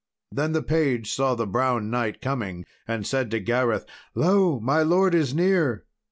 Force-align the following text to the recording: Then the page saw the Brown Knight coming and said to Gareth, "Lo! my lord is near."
Then 0.31 0.53
the 0.53 0.63
page 0.63 1.13
saw 1.13 1.35
the 1.35 1.45
Brown 1.45 1.91
Knight 1.91 2.21
coming 2.23 2.65
and 2.87 3.05
said 3.05 3.29
to 3.29 3.39
Gareth, 3.39 3.85
"Lo! 4.15 4.59
my 4.59 4.81
lord 4.81 5.13
is 5.13 5.35
near." 5.35 5.85